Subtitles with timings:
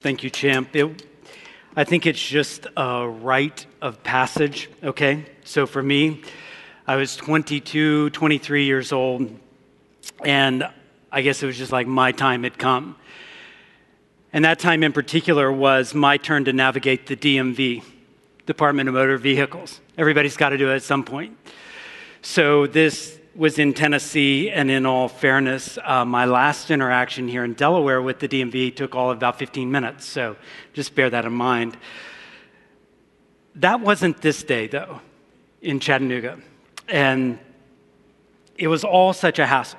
[0.00, 0.76] Thank you, Champ.
[0.76, 1.02] It,
[1.74, 5.26] I think it's just a rite of passage, okay?
[5.42, 6.22] So for me,
[6.86, 9.28] I was 22, 23 years old,
[10.24, 10.68] and
[11.10, 12.94] I guess it was just like my time had come.
[14.32, 17.82] And that time in particular was my turn to navigate the DMV,
[18.46, 19.80] Department of Motor Vehicles.
[19.96, 21.36] Everybody's got to do it at some point.
[22.22, 27.54] So this was in Tennessee, and in all fairness, uh, my last interaction here in
[27.54, 30.34] Delaware with the DMV took all of about 15 minutes, so
[30.72, 31.76] just bear that in mind.
[33.54, 35.00] That wasn't this day, though,
[35.62, 36.40] in Chattanooga,
[36.88, 37.38] and
[38.56, 39.78] it was all such a hassle.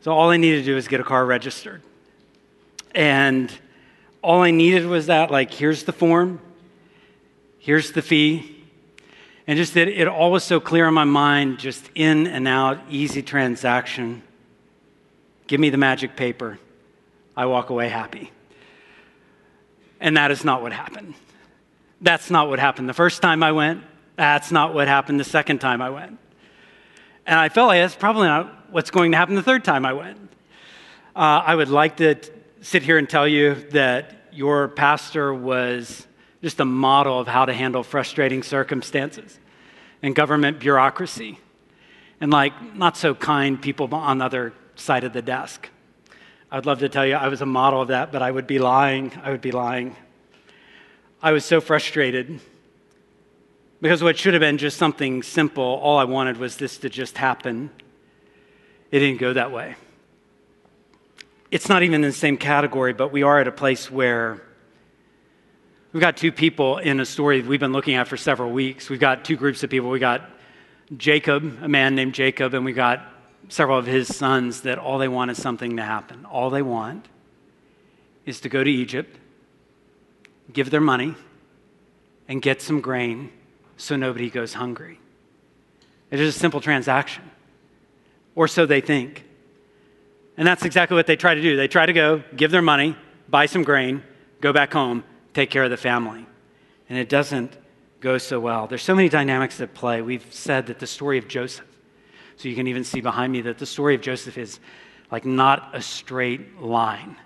[0.00, 1.82] So all I needed to do was get a car registered.
[2.94, 3.52] And
[4.22, 6.40] all I needed was that, like, here's the form,
[7.58, 8.55] here's the fee,
[9.46, 12.80] and just that it all was so clear in my mind, just in and out,
[12.90, 14.22] easy transaction.
[15.46, 16.58] Give me the magic paper.
[17.36, 18.32] I walk away happy.
[20.00, 21.14] And that is not what happened.
[22.00, 23.84] That's not what happened the first time I went.
[24.16, 26.18] That's not what happened the second time I went.
[27.26, 29.92] And I felt like that's probably not what's going to happen the third time I
[29.92, 30.18] went.
[31.14, 32.16] Uh, I would like to
[32.60, 36.06] sit here and tell you that your pastor was
[36.42, 39.38] just a model of how to handle frustrating circumstances
[40.02, 41.38] and government bureaucracy
[42.20, 45.68] and like not so kind people on the other side of the desk.
[46.50, 48.58] I'd love to tell you I was a model of that, but I would be
[48.58, 49.12] lying.
[49.22, 49.96] I would be lying.
[51.22, 52.40] I was so frustrated
[53.80, 57.18] because what should have been just something simple, all I wanted was this to just
[57.18, 57.70] happen.
[58.90, 59.76] It didn't go that way.
[61.50, 64.42] It's not even in the same category, but we are at a place where
[65.96, 68.90] We've got two people in a story we've been looking at for several weeks.
[68.90, 69.88] We've got two groups of people.
[69.88, 70.28] We got
[70.94, 73.02] Jacob, a man named Jacob, and we got
[73.48, 76.26] several of his sons that all they want is something to happen.
[76.26, 77.08] All they want
[78.26, 79.16] is to go to Egypt,
[80.52, 81.14] give their money,
[82.28, 83.32] and get some grain
[83.78, 85.00] so nobody goes hungry.
[86.10, 87.22] It is just a simple transaction,
[88.34, 89.24] or so they think.
[90.36, 91.56] And that's exactly what they try to do.
[91.56, 92.98] They try to go, give their money,
[93.30, 94.02] buy some grain,
[94.42, 95.02] go back home,
[95.36, 96.24] take care of the family.
[96.88, 97.52] And it doesn't
[98.00, 98.66] go so well.
[98.66, 100.00] There's so many dynamics at play.
[100.00, 101.66] We've said that the story of Joseph,
[102.36, 104.60] so you can even see behind me that the story of Joseph is
[105.12, 107.16] like not a straight line.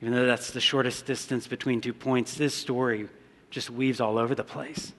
[0.00, 3.06] Even though that's the shortest distance between two points, this story
[3.50, 4.94] just weaves all over the place.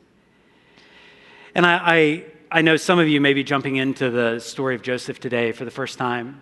[1.56, 4.84] And I, I, I know some of you may be jumping into the story of
[4.84, 6.42] Joseph today for the first time.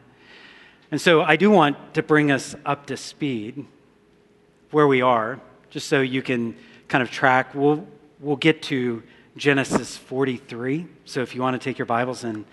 [0.91, 3.65] And so I do want to bring us up to speed
[4.71, 5.39] where we are
[5.69, 6.55] just so you can
[6.87, 7.53] kind of track.
[7.53, 7.87] We'll,
[8.19, 9.03] we'll get to
[9.35, 10.87] Genesis 43.
[11.05, 12.45] So if you want to take your Bibles and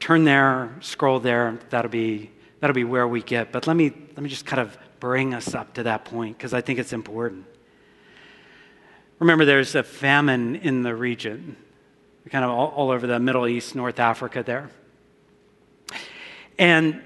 [0.00, 3.52] turn there, scroll there, that'll be, that'll be where we get.
[3.52, 6.54] But let me, let me just kind of bring us up to that point because
[6.54, 7.44] I think it's important.
[9.18, 11.56] Remember, there's a famine in the region,
[12.30, 14.70] kind of all, all over the Middle East, North Africa there.
[16.58, 17.02] And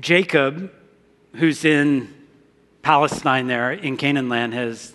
[0.00, 0.72] Jacob,
[1.34, 2.12] who's in
[2.86, 4.94] Palestine there in Canaan land has,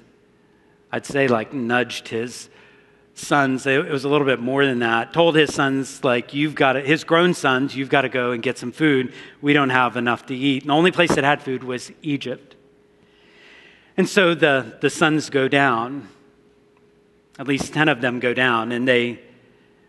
[0.93, 2.49] I'd say, like nudged his
[3.15, 3.65] sons.
[3.65, 5.11] It was a little bit more than that.
[5.11, 8.41] Told his sons, like, you've got to, his grown sons, you've got to go and
[8.41, 9.11] get some food.
[9.41, 10.63] We don't have enough to eat.
[10.63, 12.55] And the only place that had food was Egypt.
[13.97, 16.07] And so the, the sons go down.
[17.37, 18.71] At least 10 of them go down.
[18.71, 19.19] And they,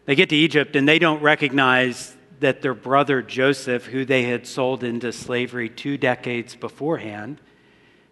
[0.06, 4.44] they get to Egypt and they don't recognize that their brother Joseph, who they had
[4.44, 7.40] sold into slavery two decades beforehand,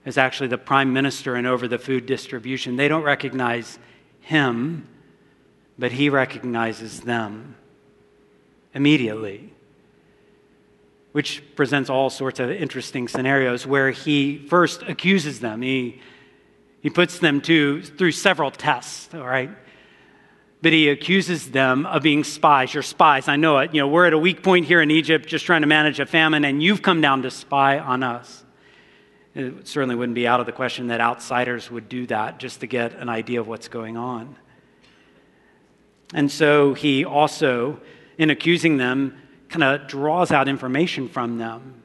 [0.05, 2.77] is actually the prime minister and over the food distribution.
[2.77, 3.79] They don't recognize
[4.21, 4.89] him,
[5.79, 7.57] but he recognizes them
[8.75, 9.53] immediately,
[11.13, 15.61] which presents all sorts of interesting scenarios where he first accuses them.
[15.63, 16.01] He,
[16.81, 19.51] he puts them to, through several tests, all right?
[20.63, 22.73] But he accuses them of being spies.
[22.73, 23.29] You're spies.
[23.29, 23.75] I know it.
[23.75, 26.07] You know, we're at a weak point here in Egypt just trying to manage a
[26.07, 28.45] famine, and you've come down to spy on us.
[29.41, 32.67] It certainly wouldn't be out of the question that outsiders would do that just to
[32.67, 34.37] get an idea of what's going on.
[36.13, 37.81] And so he also,
[38.19, 39.17] in accusing them,
[39.49, 41.83] kind of draws out information from them.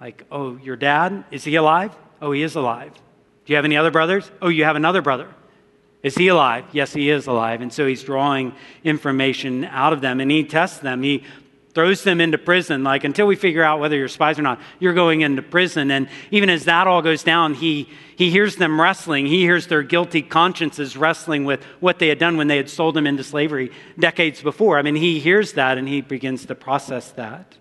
[0.00, 1.94] Like, oh, your dad, is he alive?
[2.20, 2.92] Oh, he is alive.
[2.94, 4.30] Do you have any other brothers?
[4.42, 5.28] Oh, you have another brother.
[6.02, 6.64] Is he alive?
[6.72, 7.60] Yes, he is alive.
[7.60, 8.54] And so he's drawing
[8.84, 11.02] information out of them and he tests them.
[11.02, 11.24] He
[11.74, 12.82] throws them into prison.
[12.82, 15.90] Like, until we figure out whether you're spies or not, you're going into prison.
[15.90, 19.26] And even as that all goes down, he, he hears them wrestling.
[19.26, 22.94] He hears their guilty consciences wrestling with what they had done when they had sold
[22.94, 24.78] them into slavery decades before.
[24.78, 27.56] I mean, he hears that and he begins to process that.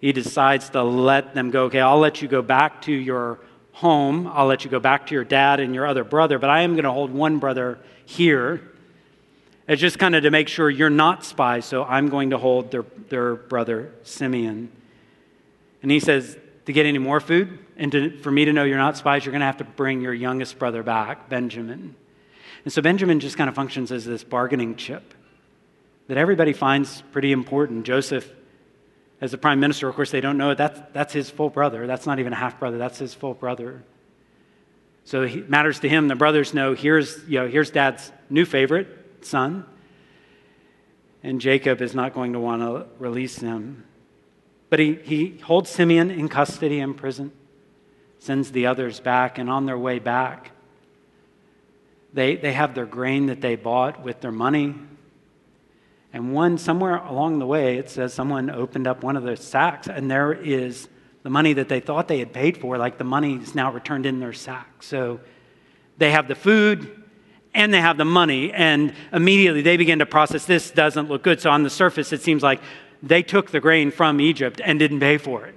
[0.00, 1.64] He decides to let them go.
[1.64, 3.38] Okay, I'll let you go back to your
[3.72, 4.26] home.
[4.26, 6.72] I'll let you go back to your dad and your other brother, but I am
[6.72, 8.69] going to hold one brother here.
[9.70, 12.72] It's just kind of to make sure you're not spies, so I'm going to hold
[12.72, 14.68] their, their brother Simeon.
[15.80, 18.78] And he says, To get any more food, and to, for me to know you're
[18.78, 21.94] not spies, you're going to have to bring your youngest brother back, Benjamin.
[22.64, 25.14] And so Benjamin just kind of functions as this bargaining chip
[26.08, 27.86] that everybody finds pretty important.
[27.86, 28.28] Joseph,
[29.20, 30.58] as the prime minister, of course, they don't know it.
[30.58, 31.86] That's, that's his full brother.
[31.86, 33.84] That's not even a half brother, that's his full brother.
[35.04, 36.08] So it matters to him.
[36.08, 39.64] The brothers know here's, you know, here's dad's new favorite son.
[41.22, 43.84] And Jacob is not going to want to release him.
[44.68, 47.32] But he, he holds Simeon in custody in prison,
[48.18, 50.52] sends the others back, and on their way back,
[52.12, 54.74] they, they have their grain that they bought with their money
[56.12, 59.86] and one, somewhere along the way, it says someone opened up one of the sacks,
[59.86, 60.88] and there is
[61.22, 64.06] the money that they thought they had paid for, like the money is now returned
[64.06, 64.82] in their sack.
[64.82, 65.20] So
[65.98, 66.99] they have the food
[67.54, 71.40] and they have the money, and immediately they begin to process this doesn't look good.
[71.40, 72.60] So on the surface, it seems like
[73.02, 75.54] they took the grain from Egypt and didn't pay for it.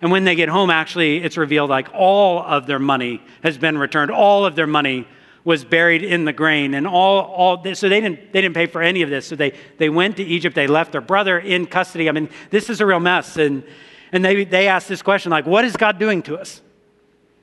[0.00, 3.78] And when they get home, actually, it's revealed like all of their money has been
[3.78, 5.06] returned, all of their money
[5.44, 7.78] was buried in the grain and all, all this.
[7.78, 9.26] So they didn't, they didn't pay for any of this.
[9.26, 10.54] So they, they went to Egypt.
[10.54, 12.08] They left their brother in custody.
[12.08, 13.36] I mean, this is a real mess.
[13.36, 13.62] And,
[14.10, 16.62] and they, they asked this question like, what is God doing to us?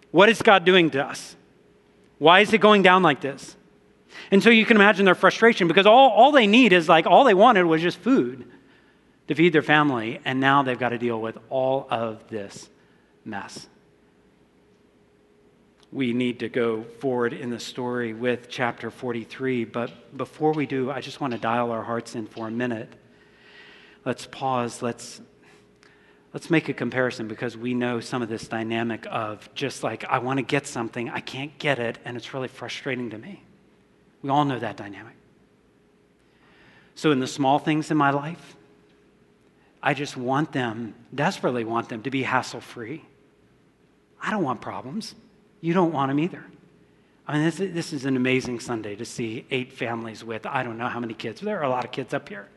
[0.10, 1.36] What is God doing to us?
[2.22, 3.56] Why is it going down like this?
[4.30, 7.24] And so you can imagine their frustration because all, all they need is like, all
[7.24, 8.46] they wanted was just food
[9.28, 10.20] to feed their family.
[10.24, 12.70] And now they've got to deal with all of this
[13.26, 13.68] mess
[15.92, 19.66] we need to go forward in the story with chapter 43.
[19.66, 22.90] But before we do, I just want to dial our hearts in for a minute.
[24.06, 24.82] Let's pause.
[24.82, 25.22] Let's,
[26.34, 30.20] let's make a comparison because we know some of this dynamic of just like, I
[30.20, 33.44] want to get something, I can't get it, and it's really frustrating to me.
[34.22, 35.16] We all know that dynamic.
[36.96, 38.56] So, in the small things in my life,
[39.82, 43.04] I just want them, desperately want them to be hassle free.
[44.22, 45.16] I don't want problems
[45.62, 46.44] you don't want them either.
[47.28, 50.78] I mean, this, this is an amazing Sunday to see eight families with I don't
[50.78, 51.40] know how many kids.
[51.40, 52.50] There are a lot of kids up here.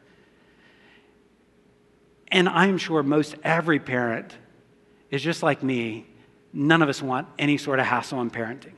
[2.28, 4.36] And I'm sure most every parent
[5.10, 6.06] is just like me.
[6.52, 8.72] None of us want any sort of hassle in parenting.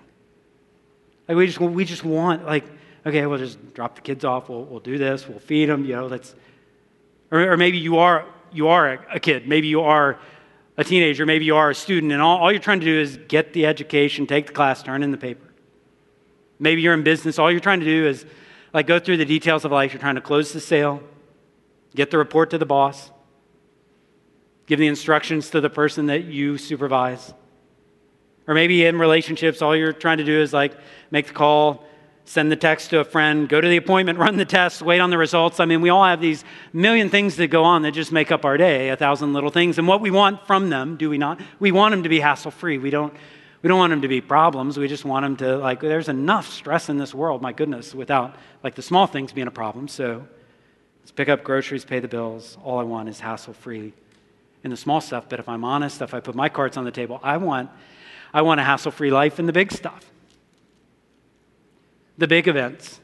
[1.28, 2.64] Like we just, we just want, like,
[3.04, 4.48] okay, we'll just drop the kids off.
[4.48, 5.28] We'll, we'll do this.
[5.28, 5.84] We'll feed them.
[5.84, 6.34] You know, let's.
[7.31, 9.46] Or, or maybe you are you are a, kid.
[9.46, 10.19] Maybe you are
[10.76, 13.19] a teenager, maybe you are a student, and all, all you're trying to do is
[13.28, 15.46] get the education, take the class, turn in the paper.
[16.58, 18.25] Maybe you're in business, all you're trying to do is
[18.72, 19.93] like go through the details of life.
[19.93, 21.02] You're trying to close the sale,
[21.94, 23.10] get the report to the boss,
[24.67, 27.33] give the instructions to the person that you supervise.
[28.47, 30.77] Or maybe in relationships, all you're trying to do is like
[31.11, 31.85] make the call,
[32.25, 35.11] send the text to a friend, go to the appointment, run the test, wait on
[35.11, 35.59] the results.
[35.61, 38.45] I mean, we all have these million things that go on that just make up
[38.45, 39.79] our day, a thousand little things.
[39.79, 41.41] And what we want from them, do we not?
[41.59, 42.79] We want them to be hassle free.
[42.79, 43.15] We don't,
[43.63, 44.79] we don't want them to be problems.
[44.79, 48.37] We just want them to, like, there's enough stress in this world, my goodness, without,
[48.63, 49.89] like, the small things being a problem.
[49.89, 50.27] So
[51.01, 52.59] let's pick up groceries, pay the bills.
[52.63, 53.93] All I want is hassle free
[54.67, 55.29] in the small stuff.
[55.29, 57.71] But if I'm honest, if I put my cards on the table, I want,
[58.35, 60.05] I want a hassle free life in the big stuff
[62.19, 63.01] the big events,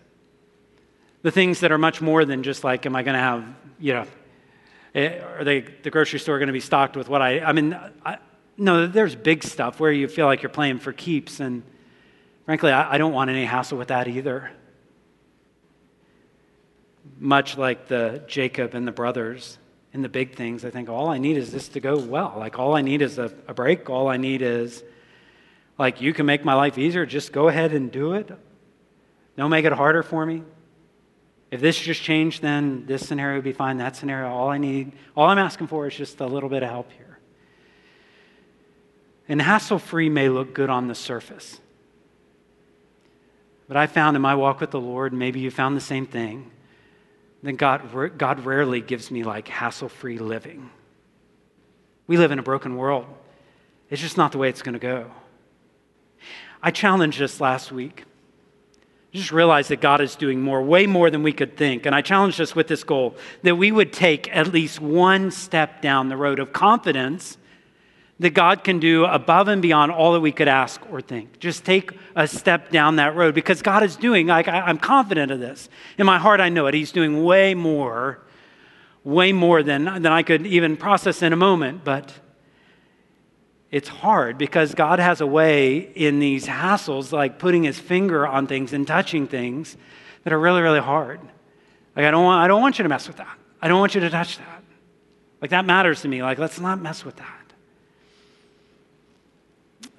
[1.22, 3.44] the things that are much more than just like, am I going to have,
[3.78, 4.06] you know,
[4.94, 7.78] eh, are they, the grocery store going to be stocked with what I, I mean,
[8.04, 8.18] I,
[8.56, 11.40] no, there's big stuff where you feel like you're playing for keeps.
[11.40, 11.62] And
[12.44, 14.50] frankly, I, I don't want any hassle with that either.
[17.18, 19.58] Much like the Jacob and the brothers
[19.92, 22.34] in the big things, I think all I need is this to go well.
[22.36, 23.90] Like, all I need is a, a break.
[23.90, 24.82] All I need is,
[25.78, 27.04] like, you can make my life easier.
[27.04, 28.30] Just go ahead and do it.
[29.36, 30.42] Don't make it harder for me.
[31.50, 33.76] If this just changed, then this scenario would be fine.
[33.76, 36.70] That scenario, all I need, all I'm asking for is just a little bit of
[36.70, 37.18] help here.
[39.28, 41.60] And hassle free may look good on the surface.
[43.68, 46.50] But I found in my walk with the Lord, maybe you found the same thing,
[47.42, 50.70] then God, God rarely gives me like hassle free living.
[52.06, 53.06] We live in a broken world.
[53.90, 55.10] It's just not the way it's going to go.
[56.62, 58.04] I challenged us last week
[59.12, 61.84] just realize that God is doing more, way more than we could think.
[61.84, 65.82] And I challenged us with this goal that we would take at least one step
[65.82, 67.36] down the road of confidence
[68.18, 71.38] that God can do above and beyond all that we could ask or think.
[71.40, 75.40] Just take a step down that road because God is doing, like, I'm confident of
[75.40, 75.68] this.
[75.98, 76.74] In my heart, I know it.
[76.74, 78.20] He's doing way more,
[79.02, 81.84] way more than, than I could even process in a moment.
[81.84, 82.12] But
[83.72, 88.46] it's hard because God has a way in these hassles, like putting his finger on
[88.46, 89.76] things and touching things
[90.24, 91.20] that are really, really hard.
[91.96, 93.38] Like, I don't want, I don't want you to mess with that.
[93.60, 94.62] I don't want you to touch that.
[95.40, 96.22] Like, that matters to me.
[96.22, 97.41] Like, let's not mess with that.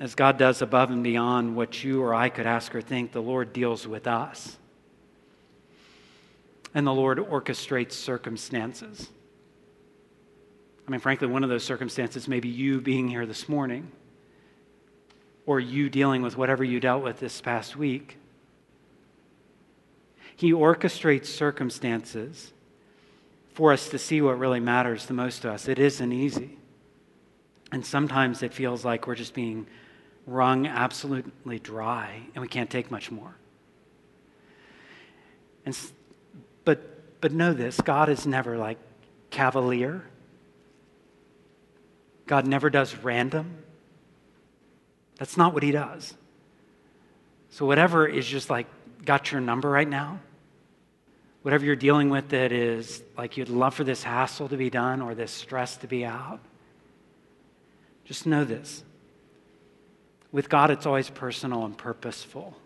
[0.04, 3.22] As God does above and beyond what you or I could ask or think, the
[3.22, 4.58] Lord deals with us.
[6.76, 9.08] And the Lord orchestrates circumstances.
[10.86, 13.94] I mean, frankly, one of those circumstances may be you being here this morning,
[15.46, 18.18] or you dealing with whatever you dealt with this past week.
[20.36, 22.52] He orchestrates circumstances
[23.54, 25.70] for us to see what really matters the most to us.
[25.70, 26.58] It isn't easy.
[27.72, 29.66] And sometimes it feels like we're just being
[30.26, 33.36] wrung absolutely dry and we can't take much more.
[35.66, 35.78] And,
[36.66, 38.78] but, but know this God is never like
[39.30, 40.04] cavalier.
[42.26, 43.58] God never does random.
[45.18, 46.14] That's not what he does.
[47.50, 48.68] So, whatever is just like
[49.06, 50.20] got your number right now,
[51.44, 55.02] whatever you're dealing with that is like you'd love for this hassle to be done
[55.02, 56.40] or this stress to be out,
[58.06, 58.84] just know this.
[60.34, 62.58] With God, it's always personal and purposeful,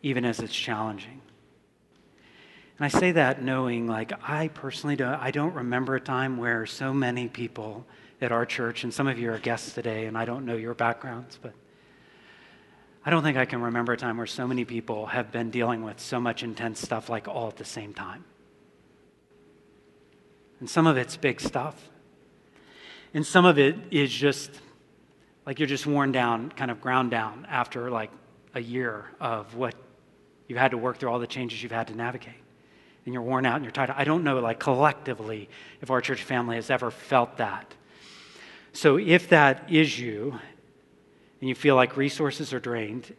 [0.00, 1.20] even as it's challenging.
[2.78, 6.64] And I say that knowing, like, I personally don't, I don't remember a time where
[6.66, 7.84] so many people
[8.20, 10.72] at our church, and some of you are guests today, and I don't know your
[10.72, 11.52] backgrounds, but
[13.04, 15.82] I don't think I can remember a time where so many people have been dealing
[15.82, 18.24] with so much intense stuff like all at the same time.
[20.60, 21.88] And some of it's big stuff.
[23.12, 24.52] And some of it is just
[25.50, 28.12] like you're just worn down, kind of ground down after like
[28.54, 29.74] a year of what
[30.46, 32.40] you've had to work through, all the changes you've had to navigate.
[33.04, 33.90] And you're worn out and you're tired.
[33.96, 35.48] I don't know, like collectively,
[35.82, 37.74] if our church family has ever felt that.
[38.74, 40.38] So if that is you,
[41.40, 43.12] and you feel like resources are drained,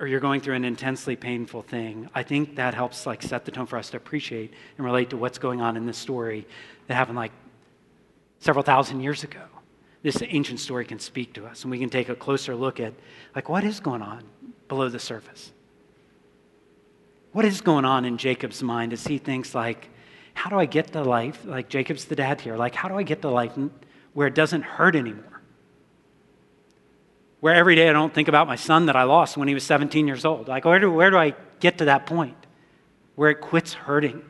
[0.00, 3.52] or you're going through an intensely painful thing, I think that helps like set the
[3.52, 6.44] tone for us to appreciate and relate to what's going on in this story
[6.88, 7.30] that happened like
[8.40, 9.42] several thousand years ago.
[10.02, 12.94] This ancient story can speak to us, and we can take a closer look at
[13.34, 14.24] like what is going on
[14.68, 15.52] below the surface.
[17.32, 19.90] What is going on in Jacob's mind as he thinks like,
[20.34, 21.44] how do I get to life?
[21.44, 22.56] Like Jacob's the dad here.
[22.56, 23.52] Like, how do I get to life
[24.18, 25.42] where it doesn't hurt anymore.
[27.38, 29.62] Where every day I don't think about my son that I lost when he was
[29.62, 30.48] 17 years old.
[30.48, 32.36] Like, where do, where do I get to that point
[33.14, 34.22] where it quits hurting?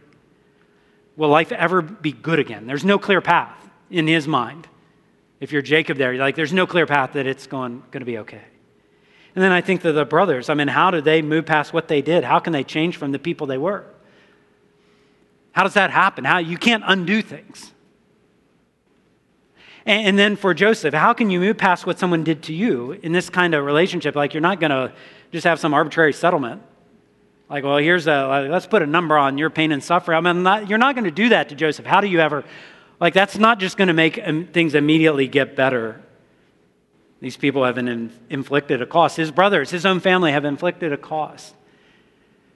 [1.16, 2.66] Will life ever be good again?
[2.66, 4.68] There's no clear path in his mind.
[5.40, 8.06] If you're Jacob there, you're like, there's no clear path that it's going, going to
[8.06, 8.42] be okay.
[9.34, 11.86] And then I think that the brothers, I mean, how do they move past what
[11.86, 12.24] they did?
[12.24, 13.84] How can they change from the people they were?
[15.52, 16.24] How does that happen?
[16.24, 17.72] How you can't undo things.
[19.86, 23.12] And, then for Joseph, how can you move past what someone did to you in
[23.12, 24.14] this kind of relationship?
[24.14, 24.92] Like you're not going to
[25.32, 26.60] just have some arbitrary settlement.
[27.48, 30.18] Like, well, here's a, let's put a number on your pain and suffering.
[30.18, 31.86] I mean, not, you're not going to do that to Joseph.
[31.86, 32.44] How do you ever,
[33.00, 36.00] like, that's not just going to make um, things immediately get better.
[37.20, 39.16] These people have inflicted a cost.
[39.16, 41.54] His brothers, his own family have inflicted a cost.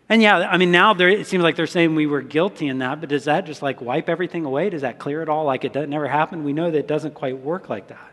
[0.09, 3.01] And yeah, I mean, now it seems like they're saying we were guilty in that,
[3.01, 4.71] but does that just like wipe everything away?
[4.71, 6.45] Does that clear it all like it never happened?
[6.45, 8.13] We know that it doesn't quite work like that.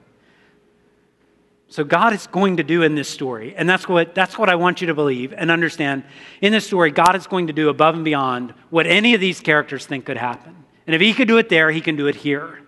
[1.68, 4.56] So God is going to do in this story, and that's what, that's what I
[4.56, 6.04] want you to believe and understand.
[6.42, 9.40] In this story, God is going to do above and beyond what any of these
[9.40, 10.59] characters think could happen.
[10.90, 12.62] And if He could do it there, He can do it here.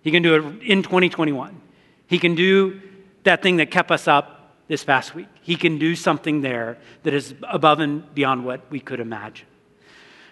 [0.00, 1.60] He can do it in 2021.
[2.06, 2.80] He can do
[3.24, 5.28] that thing that kept us up this past week.
[5.42, 9.46] He can do something there that is above and beyond what we could imagine.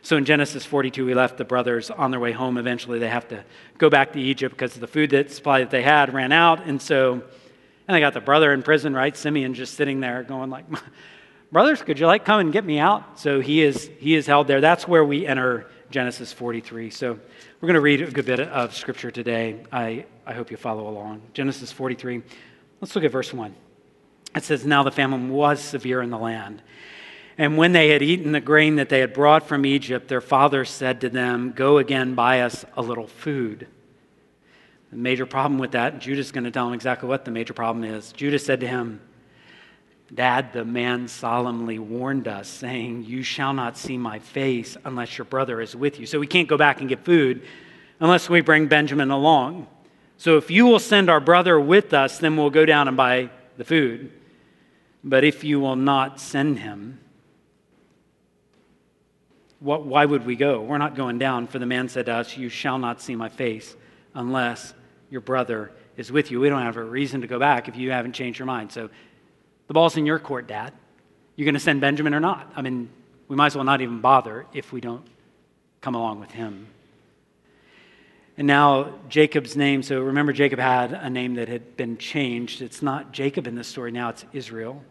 [0.00, 2.57] So in Genesis 42, we left the brothers on their way home.
[2.57, 3.45] Eventually, they have to
[3.76, 6.64] go back to Egypt because the food that supply that they had ran out.
[6.64, 9.14] And so, and they got the brother in prison, right?
[9.14, 10.64] Simeon just sitting there going like,
[11.53, 13.19] brothers, could you like come and get me out?
[13.19, 14.61] So he is, he is held there.
[14.61, 16.91] That's where we enter Genesis 43.
[16.91, 19.65] So we're going to read a good bit of scripture today.
[19.73, 21.23] I, I hope you follow along.
[21.33, 22.23] Genesis 43.
[22.81, 23.55] Let's look at verse 1.
[24.35, 26.62] It says, Now the famine was severe in the land.
[27.38, 30.65] And when they had eaten the grain that they had brought from Egypt, their father
[30.65, 33.69] said to them, Go again, buy us a little food.
[34.91, 37.85] The major problem with that, Judah's going to tell him exactly what the major problem
[37.85, 38.12] is.
[38.12, 39.00] Judah said to him,
[40.14, 45.25] Dad, the man solemnly warned us, saying, You shall not see my face unless your
[45.25, 46.06] brother is with you.
[46.06, 47.42] So we can't go back and get food
[47.98, 49.66] unless we bring Benjamin along.
[50.16, 53.30] So if you will send our brother with us, then we'll go down and buy
[53.56, 54.12] the food.
[55.02, 57.00] But if you will not send him,
[59.58, 60.60] what, why would we go?
[60.60, 61.48] We're not going down.
[61.48, 63.75] For the man said to us, You shall not see my face
[64.14, 64.72] unless
[65.10, 66.40] your brother is with you.
[66.40, 68.70] We don't have a reason to go back if you haven't changed your mind.
[68.70, 68.90] So
[69.66, 70.73] the ball's in your court, Dad.
[71.35, 72.52] You're going to send Benjamin or not?
[72.56, 72.88] I mean,
[73.28, 75.06] we might as well not even bother if we don't
[75.80, 76.68] come along with him.
[78.38, 82.61] And now Jacob's name, so remember Jacob had a name that had been changed.
[82.61, 84.82] It's not Jacob in this story, now it's Israel.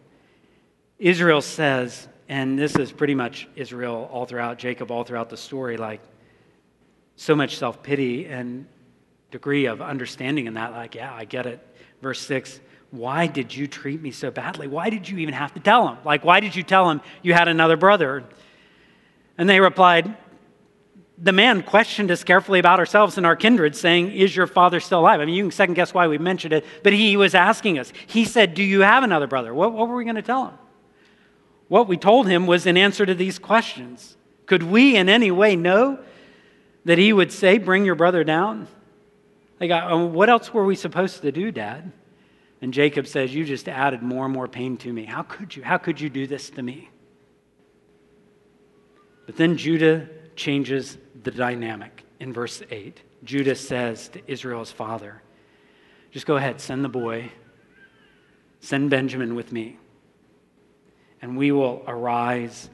[0.97, 5.77] Israel says, and this is pretty much Israel all throughout, Jacob all throughout the story,
[5.77, 6.01] like
[7.15, 8.65] so much self pity and
[9.29, 11.59] degree of understanding in that, like, yeah, I get it.
[12.01, 12.59] Verse 6
[12.95, 14.67] Why did you treat me so badly?
[14.67, 15.97] Why did you even have to tell him?
[16.05, 18.23] Like, why did you tell him you had another brother?
[19.37, 20.15] And they replied,
[21.17, 24.99] the man questioned us carefully about ourselves and our kindred, saying, Is your father still
[24.99, 25.21] alive?
[25.21, 27.93] I mean, you can second guess why we mentioned it, but he was asking us.
[28.07, 29.53] He said, Do you have another brother?
[29.53, 30.57] What, what were we going to tell him?
[31.67, 34.17] What we told him was in answer to these questions.
[34.45, 35.99] Could we in any way know
[36.83, 38.67] that he would say, Bring your brother down?
[39.59, 41.91] Like, uh, what else were we supposed to do, Dad?
[42.65, 45.05] And Jacob says, You just added more and more pain to me.
[45.05, 45.61] How could you?
[45.61, 46.89] How could you do this to me?
[49.27, 52.99] But then Judah changes the dynamic in verse 8.
[53.23, 55.21] Judah says to Israel's father,
[56.09, 57.31] Just go ahead, send the boy,
[58.61, 59.77] send Benjamin with me,
[61.21, 62.67] and we will arise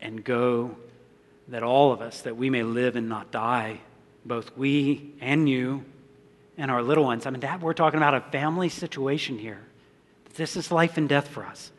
[0.00, 0.74] and go,
[1.48, 3.78] that all of us, that we may live and not die,
[4.24, 5.84] both we and you
[6.58, 7.26] and our little ones.
[7.26, 9.60] I mean, Dad, we're talking about a family situation here.
[10.34, 11.72] This is life and death for us.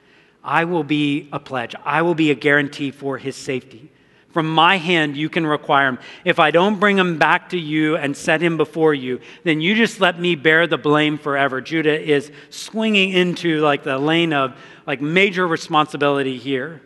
[0.43, 3.91] I will be a pledge, I will be a guarantee for his safety.
[4.29, 5.99] From my hand, you can require him.
[6.23, 9.73] If I don't bring him back to you and set him before you, then you
[9.73, 11.59] just let me bear the blame forever.
[11.59, 14.55] Judah is swinging into like the lane of
[14.85, 16.81] like major responsibility here.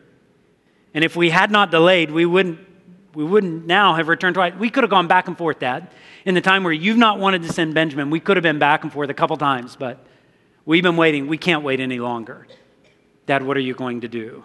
[0.93, 2.60] And if we had not delayed, we wouldn't,
[3.15, 4.57] we wouldn't now have returned to it.
[4.57, 5.89] We could have gone back and forth, Dad.
[6.25, 8.84] In the time where you've not wanted to send Benjamin, we could have been back
[8.84, 10.06] and forth a couple times, but
[10.66, 11.28] we've been waiting.
[11.28, 12.48] We can't wait any longer.
[13.25, 14.44] Dad, what are you going to do?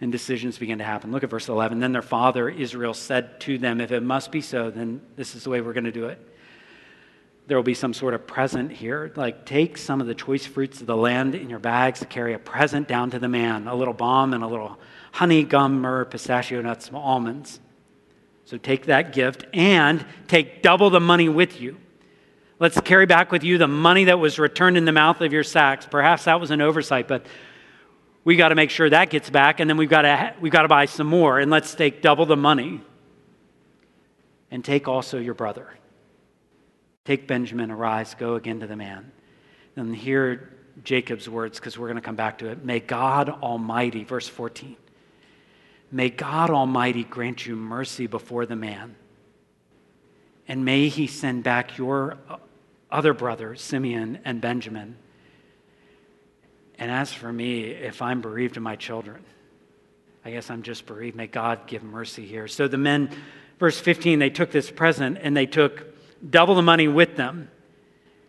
[0.00, 1.10] and decisions begin to happen.
[1.10, 1.78] Look at verse 11.
[1.78, 5.44] Then their father Israel said to them, If it must be so, then this is
[5.44, 6.20] the way we're going to do it.
[7.46, 9.12] There will be some sort of present here.
[9.14, 12.34] Like, take some of the choice fruits of the land in your bags to carry
[12.34, 14.78] a present down to the man a little balm and a little
[15.12, 17.60] honey, gum, myrrh, pistachio nuts, almonds.
[18.46, 21.76] So take that gift and take double the money with you.
[22.58, 25.42] Let's carry back with you the money that was returned in the mouth of your
[25.42, 25.86] sacks.
[25.90, 27.26] Perhaps that was an oversight, but
[28.24, 30.62] we got to make sure that gets back, and then we've got to, we've got
[30.62, 32.80] to buy some more, and let's take double the money.
[34.50, 35.68] And take also your brother.
[37.04, 39.10] Take Benjamin, arise, go again to the man.
[39.74, 42.64] And hear Jacob's words, because we're going to come back to it.
[42.64, 44.76] May God Almighty, verse 14,
[45.90, 48.96] may God Almighty grant you mercy before the man.
[50.48, 52.36] And may he send back your uh,
[52.90, 54.96] other brothers, Simeon and Benjamin
[56.78, 59.24] and as for me, if I'm bereaved of my children,
[60.24, 61.16] I guess I'm just bereaved.
[61.16, 62.48] May God give mercy here.
[62.48, 63.10] So the men,
[63.58, 65.94] verse 15, they took this present and they took
[66.28, 67.50] double the money with them.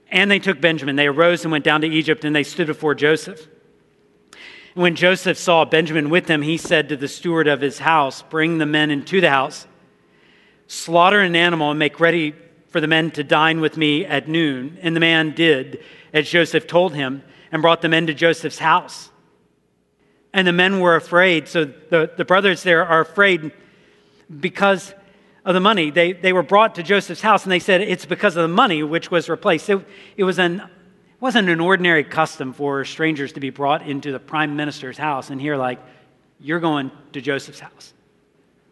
[0.10, 0.96] And they took Benjamin.
[0.96, 3.46] They arose and went down to Egypt and they stood before Joseph.
[4.78, 8.60] When Joseph saw Benjamin with them, he said to the steward of his house, Bring
[8.60, 9.66] the men into the house,
[10.68, 12.36] slaughter an animal, and make ready
[12.70, 14.78] for the men to dine with me at noon.
[14.84, 19.10] And the man did as Joseph told him and brought the men to Joseph's house.
[20.32, 21.48] And the men were afraid.
[21.48, 23.52] So the, the brothers there are afraid
[24.40, 24.94] because
[25.44, 25.90] of the money.
[25.90, 28.84] They, they were brought to Joseph's house and they said it's because of the money
[28.84, 29.72] which was replaced.
[29.72, 29.84] It,
[30.18, 30.70] it, was an,
[31.19, 35.41] wasn't an ordinary custom for strangers to be brought into the prime minister's house and
[35.41, 35.80] hear, like,
[36.39, 37.93] you're going to Joseph's house.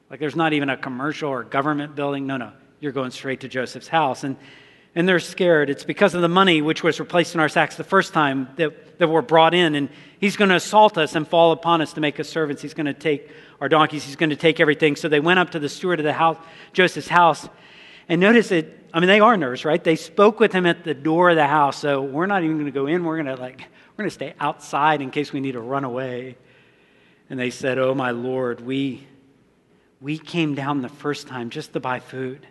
[0.10, 2.28] Like, there's not even a commercial or government building.
[2.28, 4.24] No, no, you're going straight to Joseph's house.
[4.24, 4.38] And
[4.96, 5.70] and they're scared.
[5.70, 8.98] It's because of the money which was replaced in our sacks the first time that,
[8.98, 9.76] that were brought in.
[9.76, 12.62] And he's going to assault us and fall upon us to make us servants.
[12.62, 13.30] He's going to take
[13.60, 14.96] our donkeys, he's going to take everything.
[14.96, 16.38] So they went up to the steward of the house,
[16.72, 17.48] Joseph's house.
[18.08, 19.84] And notice that, I mean, they are nervous, right?
[19.84, 21.78] They spoke with him at the door of the house.
[21.78, 23.04] So we're not even going to go in.
[23.04, 25.84] We're going to, like, we're going to stay outside in case we need to run
[25.84, 26.38] away.
[27.30, 29.06] And they said, Oh, my Lord, we,
[30.00, 32.48] we came down the first time just to buy food.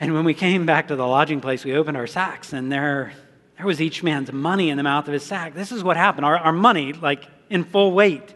[0.00, 3.12] And when we came back to the lodging place, we opened our sacks, and there,
[3.56, 5.54] there was each man's money in the mouth of his sack.
[5.54, 8.34] This is what happened our, our money, like in full weight.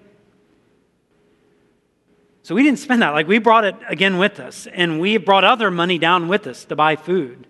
[2.43, 3.11] So we didn't spend that.
[3.11, 6.65] Like we brought it again with us, and we brought other money down with us
[6.67, 7.47] to buy food.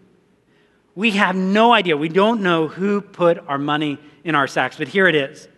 [0.94, 1.96] We have no idea.
[1.96, 5.48] We don't know who put our money in our sacks, but here it is.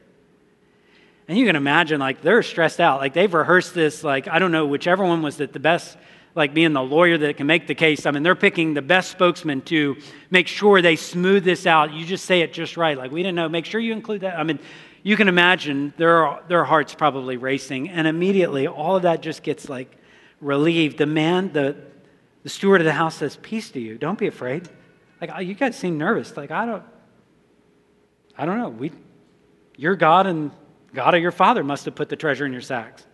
[1.27, 3.01] And you can imagine, like, they're stressed out.
[3.01, 5.97] Like, they've rehearsed this, like, I don't know, whichever one was the best
[6.35, 8.07] like being the lawyer that can make the case.
[8.07, 9.97] I mean, they're picking the best spokesman to
[10.31, 11.93] make sure they smooth this out.
[11.93, 12.97] You just say it just right.
[12.97, 13.49] Like, we didn't know.
[13.49, 14.39] Make sure you include that.
[14.39, 14.59] I mean,
[15.03, 17.89] you can imagine their, their hearts probably racing.
[17.89, 19.97] And immediately, all of that just gets like
[20.41, 20.99] relieved.
[20.99, 21.77] The man, the,
[22.43, 23.99] the steward of the house says, Peace to you.
[23.99, 24.69] Don't be afraid.
[25.21, 26.37] Like, oh, you guys seem nervous.
[26.37, 26.83] Like, I don't,
[28.37, 28.69] I don't know.
[28.69, 28.93] We,
[29.77, 30.51] your God and
[30.95, 33.07] God of your father must have put the treasure in your sacks.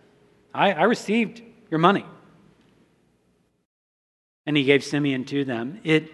[0.53, 2.05] I, I received your money.
[4.45, 5.79] And he gave Simeon to them.
[5.83, 6.11] It,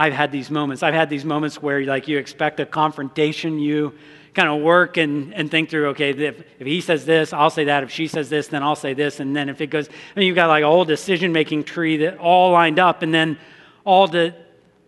[0.00, 0.84] I've had these moments.
[0.84, 3.94] I've had these moments where like you expect a confrontation, you
[4.32, 7.64] kind of work and, and think through, okay, if, if he says this, I'll say
[7.64, 7.82] that.
[7.82, 9.18] If she says this, then I'll say this.
[9.18, 11.96] And then if it goes, I mean, you've got like a whole decision making tree
[11.98, 13.38] that all lined up, and then
[13.84, 14.36] all the,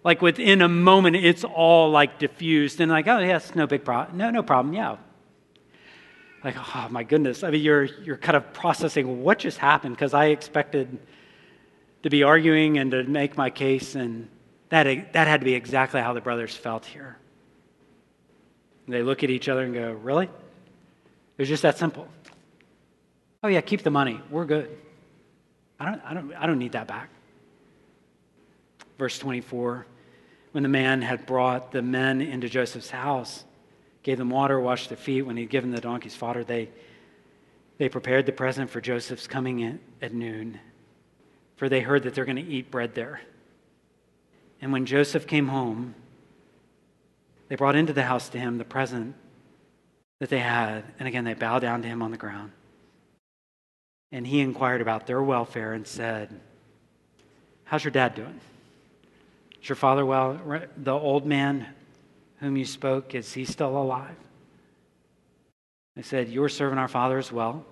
[0.04, 2.80] like within a moment, it's all like diffused.
[2.80, 4.16] And like, oh, yes, no big problem.
[4.16, 4.72] No, no problem.
[4.74, 4.98] Yeah.
[6.44, 7.42] Like, oh my goodness.
[7.42, 11.00] I mean, you're, you're kind of processing what just happened because I expected
[12.04, 14.28] to be arguing and to make my case, and
[14.70, 17.16] that, that had to be exactly how the brothers felt here.
[18.88, 20.26] They look at each other and go, Really?
[20.26, 22.06] It was just that simple.
[23.42, 24.20] Oh, yeah, keep the money.
[24.30, 24.68] We're good.
[25.78, 27.08] I don't, I don't, I don't need that back.
[28.98, 29.86] Verse 24
[30.52, 33.44] When the man had brought the men into Joseph's house,
[34.02, 36.68] gave them water, washed their feet, when he'd given the donkeys fodder, they,
[37.78, 40.60] they prepared the present for Joseph's coming in at noon,
[41.56, 43.22] for they heard that they're going to eat bread there.
[44.60, 45.94] And when Joseph came home,
[47.48, 49.14] they brought into the house to him the present
[50.20, 52.52] that they had, and again they bowed down to him on the ground.
[54.12, 56.40] And he inquired about their welfare and said,
[57.64, 58.40] How's your dad doing?
[59.62, 60.40] Is your father well?
[60.76, 61.66] The old man
[62.40, 64.16] whom you spoke, is he still alive?
[65.96, 67.64] They said, You were serving our father as well.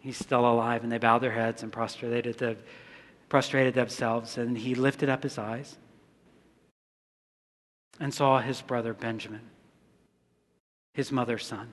[0.00, 0.82] He's still alive.
[0.84, 2.58] And they bowed their heads and prostrated,
[3.28, 4.38] prostrated themselves.
[4.38, 5.76] And he lifted up his eyes
[8.00, 9.42] and saw his brother Benjamin,
[10.92, 11.72] his mother's son.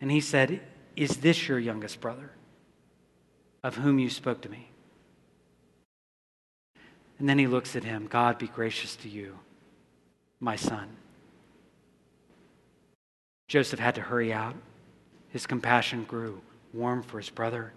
[0.00, 0.60] And he said,
[0.96, 2.32] Is this your youngest brother,
[3.62, 4.68] of whom you spoke to me?
[7.18, 9.38] And then he looks at him God be gracious to you,
[10.40, 10.96] my son.
[13.48, 14.56] Joseph had to hurry out.
[15.28, 16.40] His compassion grew
[16.72, 17.72] warm for his brother.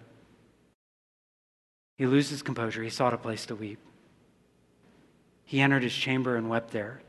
[1.96, 2.82] He loses composure.
[2.82, 3.78] He sought a place to weep.
[5.46, 7.00] He entered his chamber and wept there.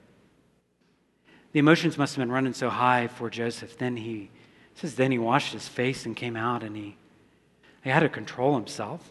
[1.52, 3.78] The emotions must have been running so high for Joseph.
[3.78, 4.30] Then he
[4.76, 6.95] says, then he washed his face and came out and he,
[7.84, 9.10] he had to control himself.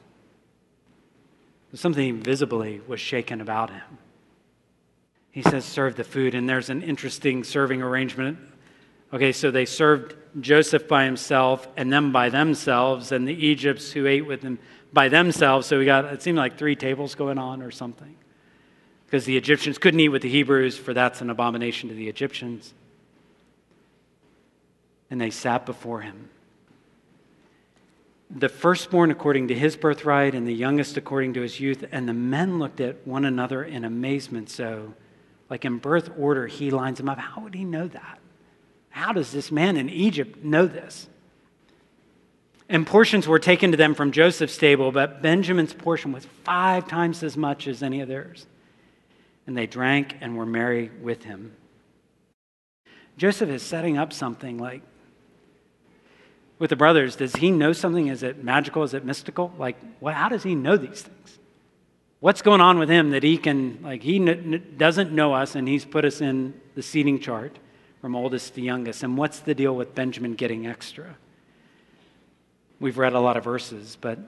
[1.75, 3.99] Something visibly was shaken about him.
[5.31, 8.39] He says, serve the food, and there's an interesting serving arrangement.
[9.12, 14.07] Okay, so they served Joseph by himself and them by themselves, and the Egypts who
[14.07, 14.59] ate with them
[14.95, 15.67] by themselves.
[15.67, 18.17] So we got, it seemed like three tables going on or something
[19.07, 22.75] because the Egyptians couldn't eat with the Hebrews, for that's an abomination to the Egyptians.
[25.11, 26.29] And they sat before him.
[28.29, 31.85] The firstborn according to his birthright, and the youngest according to his youth.
[31.92, 34.51] And the men looked at one another in amazement.
[34.51, 34.95] So,
[35.49, 37.19] like in birth order, he lines them up.
[37.19, 38.19] How would he know that?
[38.90, 41.09] How does this man in Egypt know this?
[42.69, 47.23] And portions were taken to them from Joseph's table, but Benjamin's portion was five times
[47.23, 48.47] as much as any of theirs
[49.46, 51.54] and they drank and were merry with him.
[53.16, 54.82] Joseph is setting up something like
[56.59, 57.16] with the brothers.
[57.16, 58.09] Does he know something?
[58.09, 58.82] Is it magical?
[58.82, 59.52] Is it mystical?
[59.59, 61.38] Like, well, how does he know these things?
[62.20, 65.85] What's going on with him that he can, like, he doesn't know us and he's
[65.85, 67.59] put us in the seating chart
[68.00, 69.02] from oldest to youngest?
[69.02, 71.16] And what's the deal with Benjamin getting extra?
[72.80, 74.18] We've read a lot of verses, but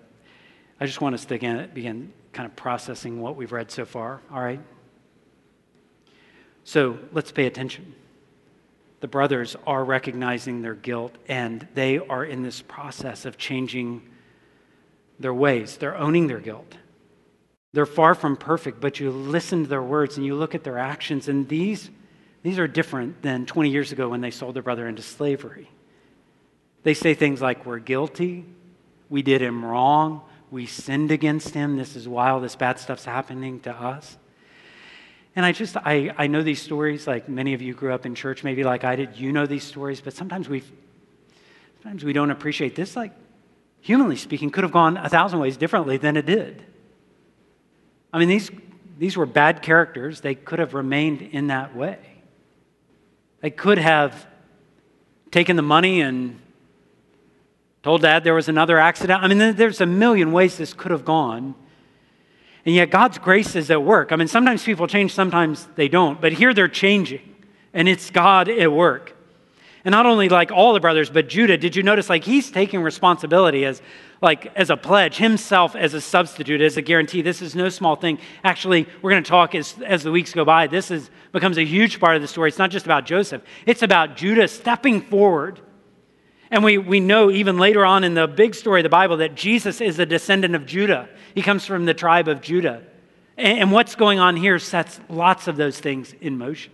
[0.80, 4.20] I just want us to begin, begin kind of processing what we've read so far,
[4.30, 4.60] all right?
[6.68, 7.94] So let's pay attention.
[9.00, 14.02] The brothers are recognizing their guilt and they are in this process of changing
[15.18, 15.78] their ways.
[15.78, 16.76] They're owning their guilt.
[17.72, 20.76] They're far from perfect, but you listen to their words and you look at their
[20.76, 21.88] actions, and these,
[22.42, 25.70] these are different than 20 years ago when they sold their brother into slavery.
[26.82, 28.44] They say things like, We're guilty,
[29.08, 33.06] we did him wrong, we sinned against him, this is why all this bad stuff's
[33.06, 34.18] happening to us.
[35.38, 38.16] And I just, I, I know these stories, like many of you grew up in
[38.16, 39.16] church, maybe like I did.
[39.16, 40.64] You know these stories, but sometimes we
[41.80, 42.96] sometimes we don't appreciate this.
[42.96, 43.12] Like,
[43.80, 46.64] humanly speaking, could have gone a thousand ways differently than it did.
[48.12, 48.50] I mean, these,
[48.98, 50.22] these were bad characters.
[50.22, 52.00] They could have remained in that way.
[53.40, 54.26] They could have
[55.30, 56.40] taken the money and
[57.84, 59.22] Told dad there was another accident.
[59.22, 61.54] I mean, there's a million ways this could have gone.
[62.68, 64.12] And yet, God's grace is at work.
[64.12, 66.20] I mean, sometimes people change, sometimes they don't.
[66.20, 67.22] But here they're changing,
[67.72, 69.16] and it's God at work.
[69.86, 72.82] And not only like all the brothers, but Judah, did you notice like he's taking
[72.82, 73.80] responsibility as
[74.20, 77.22] like as a pledge, himself as a substitute, as a guarantee.
[77.22, 78.18] This is no small thing.
[78.44, 80.66] Actually, we're going to talk as, as the weeks go by.
[80.66, 82.50] This is, becomes a huge part of the story.
[82.50, 85.60] It's not just about Joseph, it's about Judah stepping forward.
[86.50, 89.34] And we, we know even later on in the big story of the Bible that
[89.34, 91.08] Jesus is a descendant of Judah.
[91.34, 92.82] He comes from the tribe of Judah.
[93.36, 96.72] And, and what's going on here sets lots of those things in motion.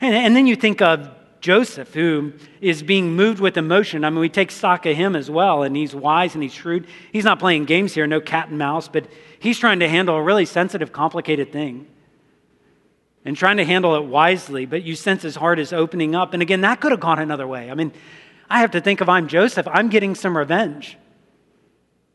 [0.00, 4.04] And, and then you think of Joseph, who is being moved with emotion.
[4.04, 6.86] I mean, we take stock of him as well, and he's wise and he's shrewd.
[7.12, 9.06] He's not playing games here, no cat and mouse, but
[9.38, 11.86] he's trying to handle a really sensitive, complicated thing
[13.24, 14.66] and trying to handle it wisely.
[14.66, 16.32] But you sense his heart is opening up.
[16.32, 17.70] And again, that could have gone another way.
[17.70, 17.92] I mean,
[18.50, 20.96] I have to think if I'm Joseph, I'm getting some revenge.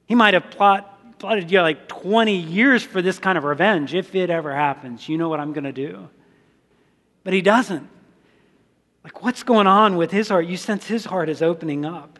[0.07, 3.93] He might have plot, plotted you know, like 20 years for this kind of revenge
[3.93, 5.07] if it ever happens.
[5.07, 6.09] You know what I'm going to do.
[7.23, 7.87] But he doesn't.
[9.03, 10.45] Like, what's going on with his heart?
[10.45, 12.19] You sense his heart is opening up.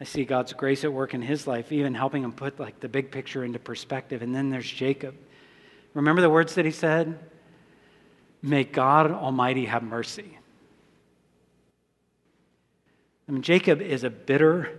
[0.00, 2.88] I see God's grace at work in his life, even helping him put like the
[2.88, 4.20] big picture into perspective.
[4.20, 5.14] And then there's Jacob.
[5.94, 7.18] Remember the words that he said?
[8.42, 10.38] May God Almighty have mercy.
[13.32, 14.78] I mean, Jacob is a bitter,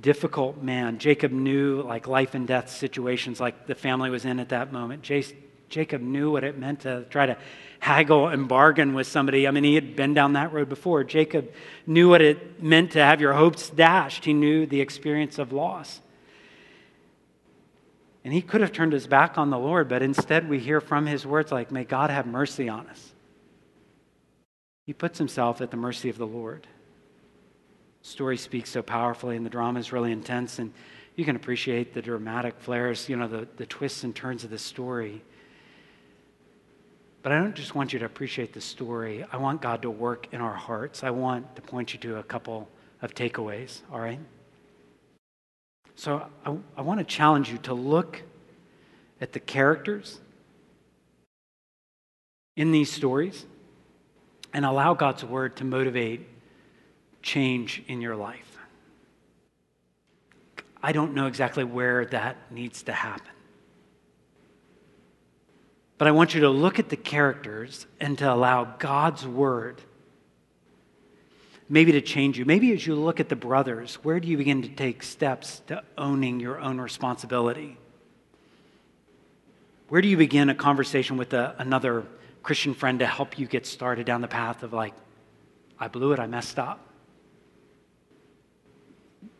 [0.00, 0.96] difficult man.
[0.96, 5.02] Jacob knew like life and death situations like the family was in at that moment.
[5.68, 7.36] Jacob knew what it meant to try to
[7.80, 9.46] haggle and bargain with somebody.
[9.46, 11.04] I mean, he had been down that road before.
[11.04, 11.52] Jacob
[11.86, 16.00] knew what it meant to have your hopes dashed, he knew the experience of loss.
[18.24, 21.04] And he could have turned his back on the Lord, but instead we hear from
[21.04, 23.12] his words like, May God have mercy on us.
[24.86, 26.66] He puts himself at the mercy of the Lord.
[28.14, 30.72] Story speaks so powerfully, and the drama is really intense, and
[31.16, 34.58] you can appreciate the dramatic flairs, you know, the, the twists and turns of the
[34.58, 35.20] story.
[37.24, 39.24] But I don't just want you to appreciate the story.
[39.32, 41.02] I want God to work in our hearts.
[41.02, 42.68] I want to point you to a couple
[43.02, 44.20] of takeaways, all right?
[45.96, 48.22] So I, I want to challenge you to look
[49.20, 50.20] at the characters
[52.56, 53.44] in these stories
[54.52, 56.28] and allow God's word to motivate
[57.24, 58.58] change in your life.
[60.82, 63.32] I don't know exactly where that needs to happen.
[65.96, 69.80] But I want you to look at the characters and to allow God's word
[71.68, 72.44] maybe to change you.
[72.44, 75.82] Maybe as you look at the brothers, where do you begin to take steps to
[75.96, 77.78] owning your own responsibility?
[79.88, 82.04] Where do you begin a conversation with a, another
[82.42, 84.92] Christian friend to help you get started down the path of like,
[85.80, 86.93] I blew it, I messed up?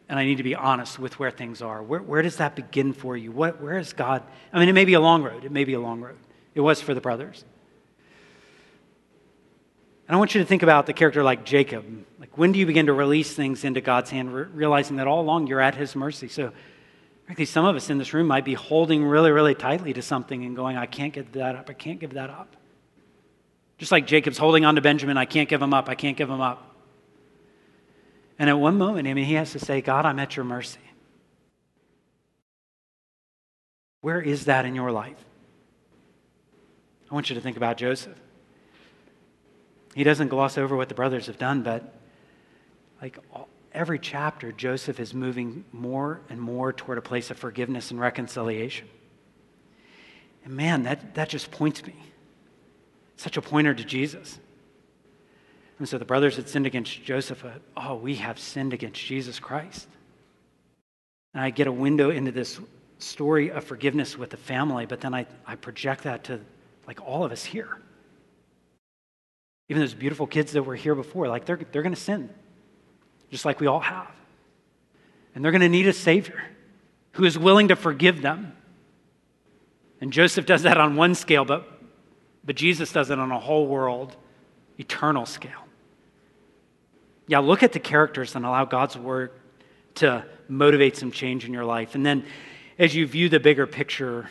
[0.08, 1.82] And I need to be honest with where things are.
[1.82, 3.32] Where, where does that begin for you?
[3.32, 4.22] What, where is God?
[4.52, 5.44] I mean, it may be a long road.
[5.44, 6.18] It may be a long road.
[6.54, 7.44] It was for the brothers.
[10.06, 11.84] And I want you to think about the character like Jacob.
[12.20, 15.20] Like, when do you begin to release things into God's hand, re- realizing that all
[15.20, 16.28] along you're at his mercy?
[16.28, 16.52] So,
[17.24, 20.44] frankly, some of us in this room might be holding really, really tightly to something
[20.44, 21.70] and going, I can't give that up.
[21.70, 22.54] I can't give that up.
[23.78, 25.88] Just like Jacob's holding on to Benjamin, I can't give him up.
[25.88, 26.73] I can't give him up.
[28.38, 30.80] And at one moment, I mean, he has to say, God, I'm at your mercy.
[34.00, 35.24] Where is that in your life?
[37.10, 38.18] I want you to think about Joseph.
[39.94, 41.94] He doesn't gloss over what the brothers have done, but
[43.00, 43.18] like
[43.72, 48.88] every chapter, Joseph is moving more and more toward a place of forgiveness and reconciliation.
[50.44, 51.94] And man, that, that just points me.
[53.16, 54.38] Such a pointer to Jesus.
[55.78, 57.44] And so the brothers had sinned against Joseph.
[57.76, 59.88] Oh, we have sinned against Jesus Christ.
[61.32, 62.60] And I get a window into this
[62.98, 66.40] story of forgiveness with the family, but then I, I project that to
[66.87, 67.76] like all of us here.
[69.68, 72.30] Even those beautiful kids that were here before, like they're, they're going to sin,
[73.30, 74.10] just like we all have.
[75.34, 76.40] And they're going to need a Savior
[77.12, 78.56] who is willing to forgive them.
[80.00, 81.66] And Joseph does that on one scale, but,
[82.44, 84.16] but Jesus does it on a whole world,
[84.78, 85.63] eternal scale.
[87.26, 89.32] Yeah, look at the characters and allow God's word
[89.96, 91.94] to motivate some change in your life.
[91.94, 92.24] And then
[92.78, 94.28] as you view the bigger picture,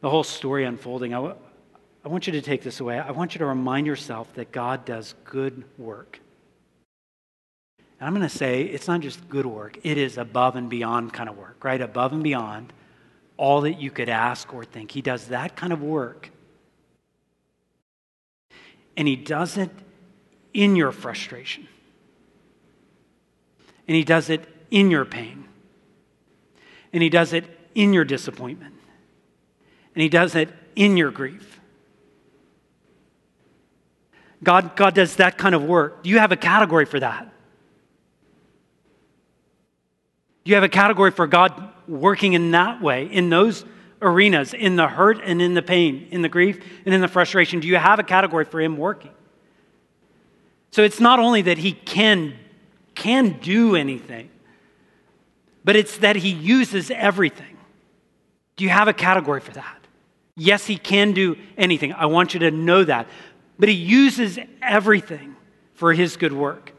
[0.00, 1.34] the whole story unfolding, I,
[2.04, 2.98] I want you to take this away.
[2.98, 6.20] I want you to remind yourself that God does good work.
[7.98, 11.12] And I'm going to say it's not just good work, it is above and beyond
[11.12, 11.80] kind of work, right?
[11.80, 12.72] Above and beyond
[13.36, 14.90] all that you could ask or think.
[14.90, 16.30] He does that kind of work.
[18.96, 19.70] And He does it
[20.54, 21.68] in your frustration.
[23.90, 25.48] And He does it in your pain.
[26.92, 28.72] And He does it in your disappointment.
[29.96, 31.58] And He does it in your grief.
[34.44, 36.04] God, God does that kind of work.
[36.04, 37.32] Do you have a category for that?
[40.44, 43.64] Do you have a category for God working in that way, in those
[44.00, 47.58] arenas, in the hurt and in the pain, in the grief and in the frustration?
[47.58, 49.10] Do you have a category for Him working?
[50.70, 52.36] So it's not only that He can,
[53.00, 54.28] can do anything,
[55.64, 57.56] but it's that He uses everything.
[58.56, 59.78] Do you have a category for that?
[60.36, 61.94] Yes, He can do anything.
[61.94, 63.08] I want you to know that.
[63.58, 65.34] But He uses everything
[65.72, 66.72] for His good work.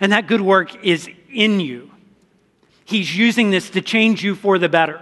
[0.00, 1.90] And that good work is in you.
[2.84, 5.00] He's using this to change you for the better.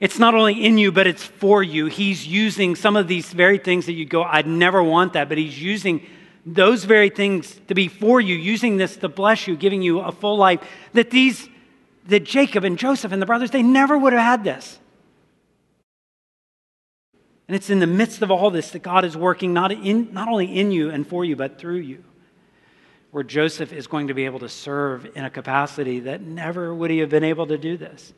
[0.00, 1.86] It's not only in you, but it's for you.
[1.86, 5.36] He's using some of these very things that you go, I'd never want that, but
[5.36, 6.06] He's using
[6.46, 10.12] those very things to be for you, using this to bless you, giving you a
[10.12, 10.60] full life.
[10.92, 11.48] That these,
[12.06, 14.78] that Jacob and Joseph and the brothers, they never would have had this.
[17.48, 20.28] And it's in the midst of all this that God is working not, in, not
[20.28, 22.04] only in you and for you, but through you
[23.10, 26.90] where Joseph is going to be able to serve in a capacity that never would
[26.90, 28.12] he have been able to do this.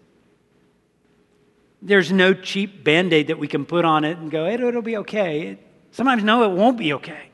[1.81, 4.99] There's no cheap band aid that we can put on it and go, it'll be
[4.99, 5.59] okay.
[5.91, 7.31] Sometimes, no, it won't be okay.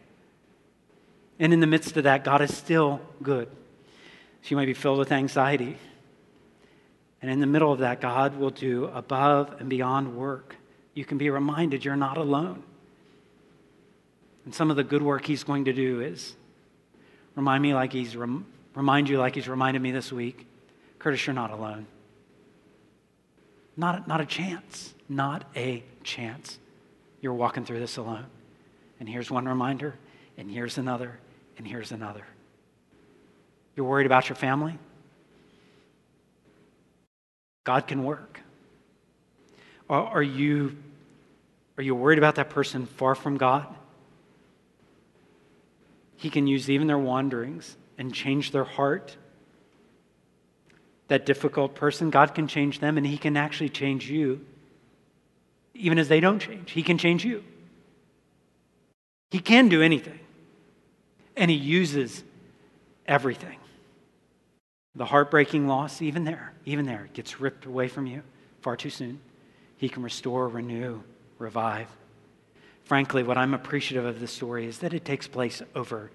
[1.39, 3.49] And in the midst of that, God is still good.
[4.45, 5.77] You might be filled with anxiety.
[7.21, 10.57] And in the middle of that, God will do above and beyond work.
[10.95, 12.63] You can be reminded you're not alone.
[14.47, 16.35] And some of the good work He's going to do is
[17.39, 20.45] remind me like he's rem- remind you like he's reminded me this week
[20.99, 21.87] curtis you're not alone
[23.77, 26.59] not, not a chance not a chance
[27.21, 28.27] you're walking through this alone
[28.99, 29.95] and here's one reminder
[30.37, 31.21] and here's another
[31.59, 32.25] and here's another
[33.77, 34.79] you're worried about your family
[37.65, 38.41] god can work
[39.91, 40.77] are, you
[41.79, 43.67] are you worried about that person far from god
[46.19, 49.17] he can use even their wanderings and change their heart.
[51.07, 54.45] That difficult person, God can change them and He can actually change you.
[55.75, 57.45] Even as they don't change, He can change you.
[59.31, 60.19] He can do anything.
[61.39, 62.23] And He uses
[63.07, 63.57] everything.
[64.95, 68.23] The heartbreaking loss, even there, even there, it gets ripped away from you
[68.61, 69.21] far too soon.
[69.77, 71.01] He can restore, renew,
[71.39, 71.89] revive.
[72.85, 76.11] Frankly, what I'm appreciative of this story is that it takes place over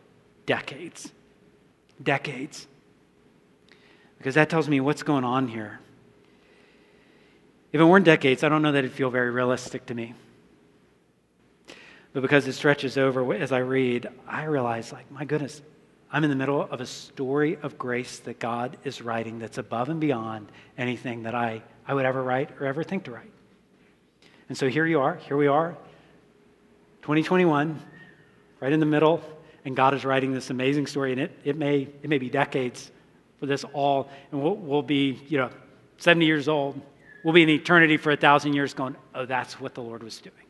[0.45, 1.11] decades.
[2.01, 2.67] Decades.
[4.17, 5.79] Because that tells me what's going on here.
[7.71, 10.13] If it weren't decades, I don't know that it'd feel very realistic to me.
[12.13, 15.61] But because it stretches over as I read, I realize, like, my goodness,
[16.11, 19.89] I'm in the middle of a story of grace that God is writing that's above
[19.89, 23.31] and beyond anything that I, I would ever write or ever think to write.
[24.47, 25.75] And so here you are, here we are,
[27.01, 27.79] 2021,
[28.59, 29.23] right in the middle,
[29.65, 32.91] and God is writing this amazing story, and it, it, may, it may be decades
[33.39, 35.49] for this all, and we'll, we'll be, you know,
[35.97, 36.79] 70 years old.
[37.23, 40.19] We'll be in eternity for a thousand years going, oh, that's what the Lord was
[40.19, 40.42] doing.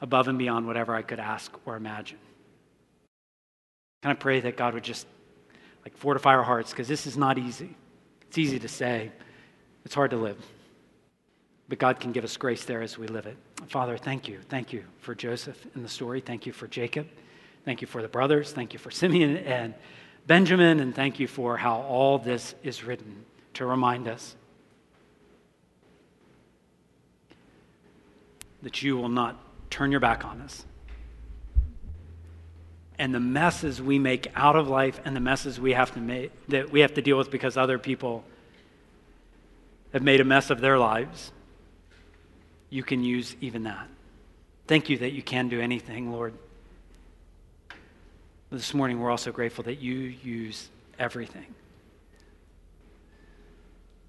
[0.00, 2.18] Above and beyond whatever I could ask or imagine.
[4.02, 5.06] Can I pray that God would just
[5.84, 7.74] like fortify our hearts because this is not easy.
[8.22, 9.10] It's easy to say,
[9.84, 10.38] it's hard to live.
[11.68, 13.36] But God can give us grace there as we live it.
[13.68, 14.40] Father, thank you.
[14.48, 16.20] Thank you for Joseph in the story.
[16.20, 17.06] Thank you for Jacob.
[17.64, 18.52] Thank you for the brothers.
[18.52, 19.74] Thank you for Simeon and
[20.26, 20.80] Benjamin.
[20.80, 24.34] And thank you for how all this is written to remind us
[28.62, 29.38] that you will not
[29.70, 30.64] turn your back on us.
[32.98, 36.32] And the messes we make out of life and the messes we have to make
[36.48, 38.24] that we have to deal with because other people
[39.94, 41.32] have made a mess of their lives
[42.70, 43.88] you can use even that.
[44.68, 46.32] Thank you that you can do anything, Lord.
[48.52, 51.46] This morning, we're also grateful that you use everything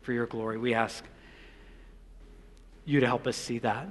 [0.04, 0.58] for your glory.
[0.58, 1.04] We ask
[2.86, 3.88] you to help us see that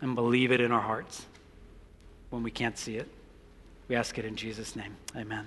[0.00, 1.26] and believe it in our hearts
[2.30, 3.08] when we can't see it.
[3.88, 4.96] We ask it in Jesus' name.
[5.16, 5.46] Amen.